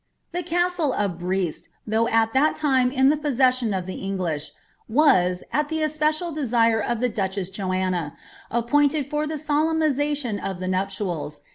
[0.31, 4.51] "The caslle of Brest, ihoi^ al dM lime in the jiossession of the English,
[4.89, 8.15] was, at the especial desire at ilM duchess Joanna,
[8.49, 11.31] appointed for the solemnisation of the nupu»l«.